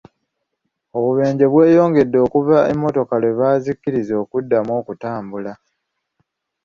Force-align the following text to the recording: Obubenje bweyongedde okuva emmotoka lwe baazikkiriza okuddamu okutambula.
Obubenje 0.97 1.45
bweyongedde 1.53 2.17
okuva 2.25 2.57
emmotoka 2.71 3.13
lwe 3.21 3.31
baazikkiriza 3.39 4.13
okuddamu 4.23 4.71
okutambula. 4.79 5.53